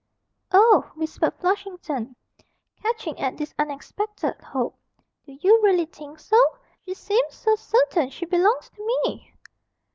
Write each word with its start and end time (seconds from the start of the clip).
'Oh,' 0.51 0.89
whispered 0.95 1.35
Flushington, 1.35 2.15
catching 2.81 3.19
at 3.19 3.37
this 3.37 3.53
unexpected 3.59 4.33
hope, 4.41 4.75
'do 5.27 5.37
you 5.43 5.61
really 5.61 5.85
think 5.85 6.17
so? 6.17 6.43
She 6.83 6.95
seems 6.95 7.35
so 7.35 7.53
certain 7.55 8.09
she 8.09 8.25
belongs 8.25 8.71
to 8.71 8.83
me!' 9.05 9.31